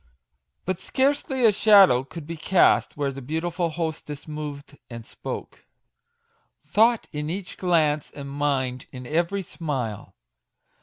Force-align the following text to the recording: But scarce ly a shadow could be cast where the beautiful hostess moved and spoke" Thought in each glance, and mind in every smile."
But 0.65 0.79
scarce 0.79 1.29
ly 1.29 1.35
a 1.41 1.51
shadow 1.51 2.03
could 2.03 2.25
be 2.25 2.35
cast 2.35 2.97
where 2.97 3.11
the 3.11 3.21
beautiful 3.21 3.69
hostess 3.69 4.27
moved 4.27 4.79
and 4.89 5.05
spoke" 5.05 5.67
Thought 6.73 7.07
in 7.11 7.29
each 7.29 7.55
glance, 7.55 8.09
and 8.09 8.27
mind 8.27 8.87
in 8.91 9.05
every 9.05 9.43
smile." 9.43 10.15